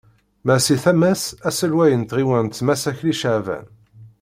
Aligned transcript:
Ma 0.45 0.55
si 0.65 0.75
tama-s, 0.83 1.23
aselway 1.47 1.91
n 1.95 2.03
tɣiwant 2.03 2.63
Mass 2.65 2.83
Akli 2.91 3.13
Caɛban. 3.19 3.65